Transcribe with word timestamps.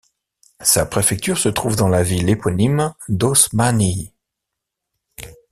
Sa 0.63 0.87
préfecture 0.87 1.37
se 1.37 1.47
trouve 1.49 1.75
dans 1.75 1.87
la 1.87 2.01
ville 2.01 2.27
éponyme 2.27 2.95
d’Osmaniye. 3.07 4.11